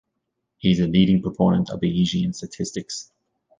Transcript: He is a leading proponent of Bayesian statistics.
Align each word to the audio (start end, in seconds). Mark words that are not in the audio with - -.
He 0.57 0.71
is 0.71 0.79
a 0.79 0.87
leading 0.87 1.21
proponent 1.21 1.69
of 1.69 1.79
Bayesian 1.79 2.33
statistics. 2.33 3.11